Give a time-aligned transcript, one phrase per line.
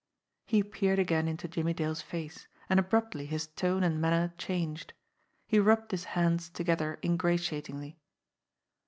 [0.47, 4.93] He peered again into Jimmie Dale's face, and abruptly his tone and manner changed.
[5.45, 7.97] He rubbed his hands together ingrati atingly.